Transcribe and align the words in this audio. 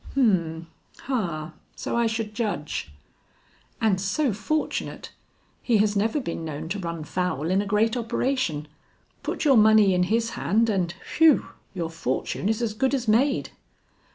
"Hum, 0.15 0.65
ha, 1.01 1.53
so 1.75 1.95
I 1.95 2.07
should 2.07 2.33
judge." 2.33 2.91
"And 3.79 4.01
so 4.01 4.33
fortunate! 4.33 5.11
He 5.61 5.77
has 5.77 5.95
never 5.95 6.19
been 6.19 6.43
known 6.43 6.69
to 6.69 6.79
run 6.79 7.03
foul 7.03 7.51
in 7.51 7.61
a 7.61 7.67
great 7.67 7.95
operation. 7.95 8.67
Put 9.21 9.45
your 9.45 9.57
money 9.57 9.93
in 9.93 10.01
his 10.09 10.31
hand 10.31 10.71
and 10.71 10.95
whew! 11.17 11.49
your 11.75 11.91
fortune 11.91 12.49
is 12.49 12.63
as 12.63 12.73
good 12.73 12.95
as 12.95 13.07
made." 13.07 13.51